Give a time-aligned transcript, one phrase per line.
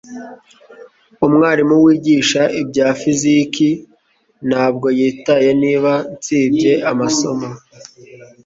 [1.27, 3.69] Umwarimu wigisha ibya fiziki
[4.49, 7.49] ntabwo yitaye niba nsibye amasomo